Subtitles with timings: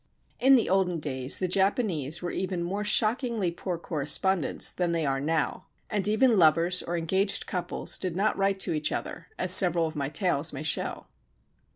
[0.39, 5.19] In the olden days the Japanese were even more shockingly poor correspondents than they are
[5.19, 9.85] now, and even lovers or engaged couples did not write to each other, as several
[9.85, 11.05] of my tales may show.